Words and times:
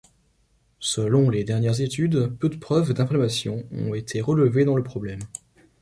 Selon 0.79 1.29
les 1.29 1.43
dernières 1.43 1.79
études, 1.79 2.35
peu 2.39 2.49
de 2.49 2.57
preuves 2.57 2.91
d'inflammation 2.91 3.67
ont 3.71 3.93
été 3.93 4.19
relevées 4.19 4.65
dans 4.65 4.75
le 4.75 4.81
problème. 4.81 5.19